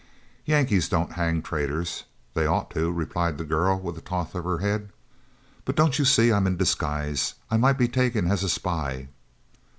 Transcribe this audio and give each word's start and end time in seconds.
"Yankees 0.45 0.89
don't 0.89 1.11
hang 1.11 1.43
traitors; 1.43 2.05
they 2.33 2.47
ought 2.47 2.71
to," 2.71 2.91
replied 2.91 3.37
the 3.37 3.43
girl, 3.43 3.79
with 3.79 3.95
a 3.95 4.01
toss 4.01 4.33
of 4.33 4.43
her 4.45 4.57
head. 4.57 4.89
"But 5.63 5.75
don't 5.75 5.99
you 5.99 6.05
see 6.05 6.31
I 6.31 6.37
am 6.37 6.47
in 6.47 6.57
disguise? 6.57 7.35
I 7.51 7.57
might 7.57 7.77
be 7.77 7.87
taken 7.87 8.25
as 8.25 8.43
a 8.43 8.49
spy." 8.49 9.09